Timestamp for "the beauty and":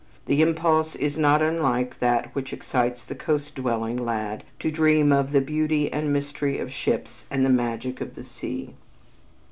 5.31-6.11